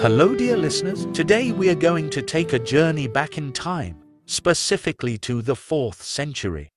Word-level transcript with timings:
Hello, 0.00 0.34
dear 0.34 0.56
listeners. 0.56 1.06
Today 1.12 1.52
we 1.52 1.68
are 1.68 1.74
going 1.74 2.08
to 2.10 2.22
take 2.22 2.52
a 2.52 2.58
journey 2.58 3.06
back 3.06 3.36
in 3.36 3.52
time, 3.52 3.98
specifically 4.26 5.18
to 5.18 5.42
the 5.42 5.54
4th 5.54 5.96
century. 5.96 6.70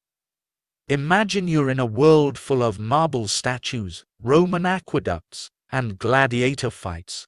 Imagine 0.89 1.47
you're 1.47 1.69
in 1.69 1.79
a 1.79 1.85
world 1.85 2.37
full 2.37 2.61
of 2.61 2.79
marble 2.79 3.29
statues, 3.29 4.03
Roman 4.21 4.65
aqueducts, 4.65 5.49
and 5.71 5.97
gladiator 5.97 6.69
fights. 6.69 7.25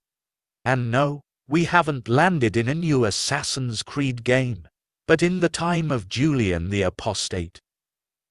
And 0.66 0.92
no, 0.92 1.22
we 1.48 1.64
haven't 1.64 2.10
landed 2.10 2.58
in 2.58 2.68
a 2.68 2.76
new 2.76 3.06
Assassin's 3.06 3.82
Creed 3.82 4.24
game, 4.24 4.68
but 5.08 5.22
in 5.22 5.40
the 5.40 5.50
time 5.50 5.92
of 5.92 6.10
Julian 6.10 6.70
the 6.70 6.82
Apostate. 6.82 7.62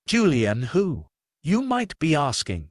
Julian 0.07 0.63
who? 0.63 1.07
You 1.43 1.63
might 1.63 1.99
be 1.99 2.15
asking. 2.15 2.71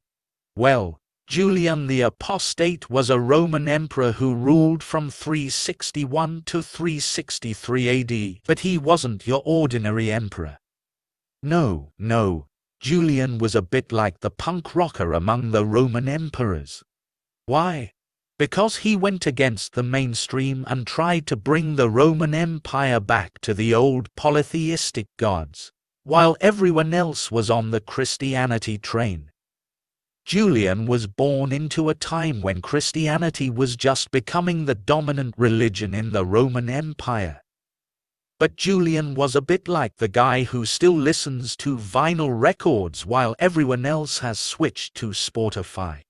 Well, 0.56 0.98
Julian 1.26 1.86
the 1.86 2.02
Apostate 2.02 2.90
was 2.90 3.08
a 3.08 3.18
Roman 3.18 3.66
emperor 3.66 4.12
who 4.12 4.34
ruled 4.34 4.82
from 4.82 5.10
361 5.10 6.42
to 6.46 6.62
363 6.62 8.00
AD, 8.00 8.40
but 8.46 8.60
he 8.60 8.76
wasn't 8.76 9.26
your 9.26 9.42
ordinary 9.44 10.12
emperor. 10.12 10.58
No, 11.42 11.92
no, 11.98 12.46
Julian 12.80 13.38
was 13.38 13.54
a 13.54 13.62
bit 13.62 13.92
like 13.92 14.20
the 14.20 14.30
punk 14.30 14.74
rocker 14.74 15.14
among 15.14 15.52
the 15.52 15.64
Roman 15.64 16.06
emperors. 16.06 16.82
Why? 17.46 17.93
Because 18.36 18.78
he 18.78 18.96
went 18.96 19.26
against 19.26 19.74
the 19.74 19.84
mainstream 19.84 20.64
and 20.66 20.86
tried 20.86 21.26
to 21.28 21.36
bring 21.36 21.76
the 21.76 21.88
Roman 21.88 22.34
Empire 22.34 22.98
back 22.98 23.38
to 23.42 23.54
the 23.54 23.72
old 23.72 24.12
polytheistic 24.16 25.06
gods, 25.16 25.70
while 26.02 26.36
everyone 26.40 26.92
else 26.92 27.30
was 27.30 27.48
on 27.48 27.70
the 27.70 27.80
Christianity 27.80 28.76
train. 28.76 29.30
Julian 30.24 30.86
was 30.86 31.06
born 31.06 31.52
into 31.52 31.90
a 31.90 31.94
time 31.94 32.40
when 32.40 32.62
Christianity 32.62 33.50
was 33.50 33.76
just 33.76 34.10
becoming 34.10 34.64
the 34.64 34.74
dominant 34.74 35.34
religion 35.36 35.94
in 35.94 36.12
the 36.12 36.24
Roman 36.24 36.70
Empire. 36.70 37.42
But 38.40 38.56
Julian 38.56 39.14
was 39.14 39.36
a 39.36 39.42
bit 39.42 39.68
like 39.68 39.96
the 39.96 40.08
guy 40.08 40.44
who 40.44 40.64
still 40.64 40.96
listens 40.96 41.56
to 41.58 41.76
vinyl 41.76 42.30
records 42.32 43.04
while 43.04 43.36
everyone 43.38 43.84
else 43.86 44.20
has 44.20 44.38
switched 44.38 44.94
to 44.96 45.10
Spotify. 45.10 46.03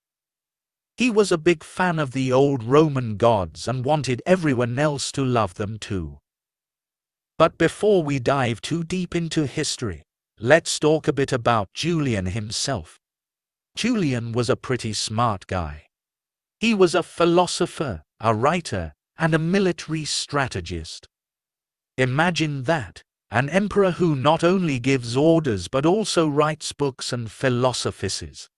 He 0.97 1.09
was 1.09 1.31
a 1.31 1.37
big 1.37 1.63
fan 1.63 1.99
of 1.99 2.11
the 2.11 2.31
old 2.31 2.63
Roman 2.63 3.17
gods 3.17 3.67
and 3.67 3.83
wanted 3.83 4.21
everyone 4.25 4.79
else 4.79 5.11
to 5.13 5.25
love 5.25 5.55
them 5.55 5.77
too. 5.77 6.19
But 7.37 7.57
before 7.57 8.01
we 8.01 8.19
dive 8.19 8.61
too 8.61 8.83
deep 8.83 9.13
into 9.13 9.45
history, 9.45 10.03
let's 10.39 10.79
talk 10.79 11.07
a 11.07 11.13
bit 11.13 11.33
about 11.33 11.73
Julian 11.73 12.27
himself. 12.27 12.97
Julian 13.75 14.31
was 14.31 14.49
a 14.49 14.55
pretty 14.55 14.93
smart 14.93 15.47
guy. 15.47 15.87
He 16.61 16.73
was 16.73 16.95
a 16.95 17.03
philosopher, 17.03 18.03
a 18.21 18.33
writer, 18.33 18.93
and 19.17 19.33
a 19.33 19.39
military 19.39 20.05
strategist. 20.05 21.09
Imagine 21.97 22.63
that, 22.63 23.03
an 23.31 23.49
emperor 23.49 23.91
who 23.91 24.15
not 24.15 24.45
only 24.45 24.79
gives 24.79 25.17
orders 25.17 25.67
but 25.67 25.85
also 25.85 26.27
writes 26.29 26.71
books 26.71 27.11
and 27.11 27.29
philosophies. 27.29 28.49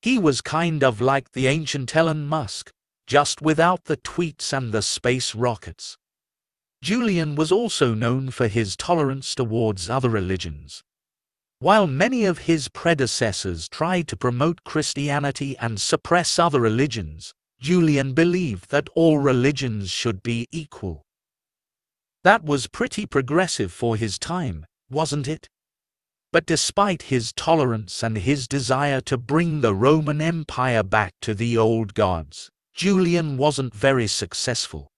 He 0.00 0.18
was 0.18 0.40
kind 0.40 0.84
of 0.84 1.00
like 1.00 1.32
the 1.32 1.46
ancient 1.46 1.94
Elon 1.96 2.26
Musk, 2.26 2.70
just 3.06 3.42
without 3.42 3.84
the 3.84 3.96
tweets 3.96 4.52
and 4.52 4.72
the 4.72 4.82
space 4.82 5.34
rockets. 5.34 5.96
Julian 6.82 7.34
was 7.34 7.50
also 7.50 7.94
known 7.94 8.30
for 8.30 8.46
his 8.46 8.76
tolerance 8.76 9.34
towards 9.34 9.90
other 9.90 10.08
religions. 10.08 10.84
While 11.58 11.88
many 11.88 12.24
of 12.24 12.46
his 12.46 12.68
predecessors 12.68 13.68
tried 13.68 14.06
to 14.08 14.16
promote 14.16 14.62
Christianity 14.62 15.56
and 15.58 15.80
suppress 15.80 16.38
other 16.38 16.60
religions, 16.60 17.34
Julian 17.60 18.14
believed 18.14 18.70
that 18.70 18.88
all 18.94 19.18
religions 19.18 19.90
should 19.90 20.22
be 20.22 20.46
equal. 20.52 21.02
That 22.22 22.44
was 22.44 22.68
pretty 22.68 23.06
progressive 23.06 23.72
for 23.72 23.96
his 23.96 24.20
time, 24.20 24.66
wasn't 24.88 25.26
it? 25.26 25.48
But 26.30 26.44
despite 26.44 27.02
his 27.02 27.32
tolerance 27.32 28.02
and 28.02 28.18
his 28.18 28.46
desire 28.46 29.00
to 29.02 29.16
bring 29.16 29.60
the 29.60 29.74
Roman 29.74 30.20
Empire 30.20 30.82
back 30.82 31.14
to 31.22 31.32
the 31.32 31.56
old 31.56 31.94
gods, 31.94 32.50
Julian 32.74 33.38
wasn't 33.38 33.74
very 33.74 34.06
successful. 34.06 34.88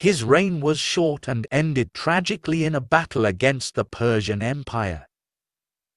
His 0.00 0.24
reign 0.24 0.60
was 0.60 0.80
short 0.80 1.28
and 1.28 1.46
ended 1.52 1.94
tragically 1.94 2.64
in 2.64 2.74
a 2.74 2.80
battle 2.80 3.24
against 3.24 3.76
the 3.76 3.84
Persian 3.84 4.42
Empire. 4.42 5.06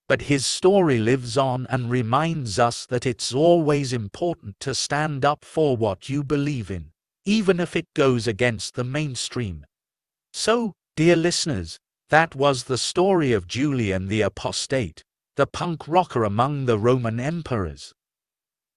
But 0.07 0.23
his 0.23 0.45
story 0.45 1.00
lives 1.00 1.38
on 1.38 1.66
and 1.72 1.89
reminds 1.89 2.59
us 2.59 2.85
that 2.85 3.07
it's 3.07 3.33
always 3.33 3.91
important 3.91 4.59
to 4.59 4.75
stand 4.75 5.25
up 5.25 5.44
for 5.44 5.75
what 5.75 6.07
you 6.07 6.23
believe 6.23 6.69
in, 6.69 6.91
even 7.25 7.59
if 7.59 7.75
it 7.75 7.88
goes 7.95 8.27
against 8.27 8.75
the 8.75 8.83
mainstream. 8.83 9.66
So, 10.31 10.73
dear 10.95 11.16
listeners, 11.16 11.79
that 12.09 12.35
was 12.35 12.66
the 12.66 12.77
story 12.77 13.31
of 13.31 13.47
Julian 13.47 14.07
the 14.07 14.21
Apostate, 14.21 15.03
the 15.35 15.47
punk 15.47 15.88
rocker 15.88 16.23
among 16.23 16.66
the 16.66 16.77
Roman 16.77 17.19
emperors. 17.19 17.93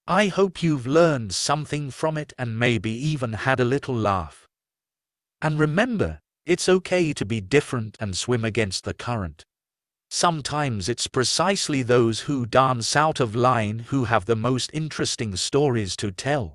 I 0.06 0.28
hope 0.28 0.62
you've 0.62 0.87
learned 0.87 1.34
something 1.34 1.91
from 1.91 2.17
it 2.17 2.33
and 2.38 2.59
maybe 2.59 2.91
even 2.91 3.34
had 3.34 3.61
a 3.61 3.65
little 3.65 3.94
laugh. 3.94 4.47
And 5.43 5.59
remember, 5.59 6.21
it's 6.47 6.69
okay 6.69 7.12
to 7.12 7.27
be 7.27 7.43
different 7.43 7.99
and 8.00 8.17
swim 8.17 8.44
against 8.44 8.84
the 8.84 8.94
current. 8.94 9.44
Sometimes 10.11 10.88
it's 10.88 11.06
precisely 11.06 11.83
those 11.83 12.21
who 12.21 12.47
dance 12.47 12.97
out 12.97 13.21
of 13.21 13.37
line 13.37 13.81
who 13.88 14.05
have 14.05 14.25
the 14.25 14.34
most 14.34 14.71
interesting 14.72 15.37
stories 15.37 15.94
to 15.97 16.11
tell. 16.11 16.55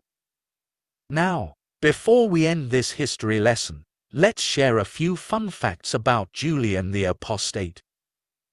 Now, 1.12 1.54
before 1.80 2.28
we 2.28 2.48
end 2.48 2.72
this 2.72 2.94
history 2.94 3.40
lesson, 3.40 3.84
let's 4.16 4.44
share 4.44 4.78
a 4.78 4.86
few 4.86 5.16
fun 5.16 5.50
facts 5.50 5.92
about 5.92 6.32
Julian 6.34 6.92
the 6.92 7.04
Apostate. 7.04 7.82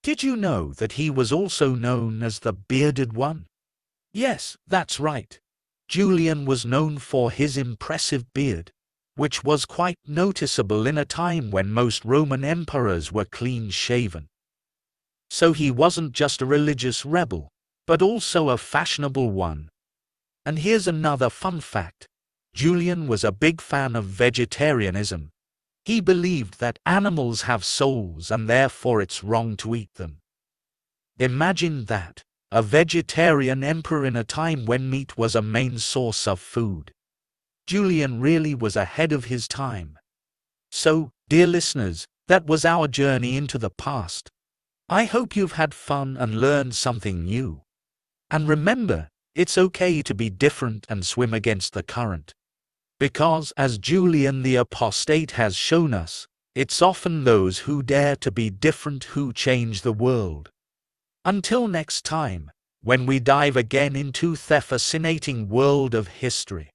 Did 0.03 0.23
you 0.23 0.35
know 0.35 0.73
that 0.73 0.93
he 0.93 1.11
was 1.11 1.31
also 1.31 1.75
known 1.75 2.23
as 2.23 2.39
the 2.39 2.55
Bearded 2.55 3.13
One? 3.13 3.45
Yes, 4.15 4.57
that's 4.67 4.99
right. 4.99 5.39
Julian 5.87 6.47
was 6.47 6.65
known 6.65 6.97
for 6.97 7.31
his 7.31 7.59
impressive 7.59 8.25
beard, 8.33 8.71
which 9.17 9.45
was 9.45 9.67
quite 9.67 9.99
noticeable 10.07 10.87
in 10.87 10.97
a 10.97 11.05
time 11.05 11.51
when 11.51 11.71
most 11.71 12.07
Roman 12.07 12.43
emperors 12.43 13.13
were 13.13 13.27
clean 13.27 13.69
shaven. 13.69 14.29
So 15.29 15.53
he 15.53 15.71
wasn't 15.71 16.13
just 16.13 16.41
a 16.41 16.47
religious 16.47 17.05
rebel, 17.05 17.51
but 17.87 18.01
also 18.01 18.49
a 18.49 18.57
fashionable 18.57 19.31
one. 19.31 19.69
And 20.47 20.61
here's 20.61 20.89
another 20.89 21.29
fun 21.29 21.61
fact. 21.61 22.07
Julian 22.55 23.07
was 23.07 23.25
a 23.25 23.31
big 23.31 23.61
fan 23.61 23.95
of 23.95 24.07
vegetarianism. 24.07 25.29
He 25.85 26.01
believed 26.01 26.61
that 26.61 26.79
animals 26.85 27.43
have 27.43 27.65
souls 27.65 28.31
and 28.31 28.49
therefore 28.49 29.01
it's 29.01 29.25
wrong 29.25 29.57
to 29.59 29.75
eat 29.75 29.95
them. 29.95 30.21
Imagine 31.19 31.87
that, 31.87 32.23
a 32.53 32.63
vegetarian 32.63 33.63
emperor 33.63 34.05
in 34.05 34.17
a 34.17 34.25
time 34.25 34.67
when 34.67 34.91
meat 34.91 35.17
was 35.17 35.35
a 35.35 35.43
main 35.43 35.79
source 35.79 36.27
of 36.27 36.41
food. 36.41 36.93
Julian 37.67 38.21
really 38.21 38.55
was 38.55 38.75
ahead 38.77 39.13
of 39.13 39.27
his 39.27 39.47
time. 39.47 39.99
So, 40.71 41.11
dear 41.29 41.47
listeners, 41.47 42.07
that 42.29 42.47
was 42.47 42.65
our 42.65 42.89
journey 42.89 43.37
into 43.37 43.59
the 43.59 43.71
past. 43.71 44.31
I 44.89 45.05
hope 45.05 45.37
you've 45.37 45.53
had 45.53 45.73
fun 45.73 46.17
and 46.17 46.41
learned 46.41 46.75
something 46.75 47.25
new. 47.25 47.63
And 48.31 48.49
remember, 48.49 49.09
it's 49.35 49.57
okay 49.57 50.03
to 50.03 50.15
be 50.15 50.31
different 50.31 50.87
and 50.89 51.07
swim 51.07 51.33
against 51.33 51.73
the 51.73 51.83
current. 51.83 52.35
Because, 53.01 53.53
as 53.57 53.79
Julian 53.79 54.43
the 54.43 54.57
Apostate 54.57 55.33
has 55.33 55.57
shown 55.57 55.95
us, 55.95 56.29
it's 56.55 56.83
often 56.83 57.25
those 57.25 57.61
who 57.61 57.83
dare 57.83 58.15
to 58.17 58.31
be 58.31 58.51
different 58.51 59.05
who 59.05 59.33
change 59.33 59.81
the 59.81 59.93
world. 59.93 60.51
Until 61.25 61.67
next 61.67 62.05
time, 62.05 62.51
when 62.83 63.07
we 63.07 63.19
dive 63.19 63.57
again 63.57 63.97
into 63.97 64.37
the 64.37 64.61
fascinating 64.61 65.49
world 65.49 65.95
of 65.95 66.09
history. 66.09 66.71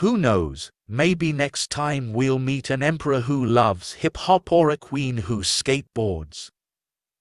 Who 0.00 0.16
knows, 0.16 0.70
maybe 0.86 1.32
next 1.32 1.68
time 1.70 2.12
we'll 2.12 2.38
meet 2.38 2.70
an 2.70 2.84
emperor 2.84 3.22
who 3.22 3.44
loves 3.44 3.94
hip 3.94 4.16
hop 4.16 4.52
or 4.52 4.70
a 4.70 4.76
queen 4.76 5.16
who 5.16 5.42
skateboards. 5.42 6.48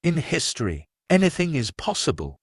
In 0.03 0.17
history, 0.17 0.85
anything 1.09 1.55
is 1.55 1.71
possible. 1.71 2.37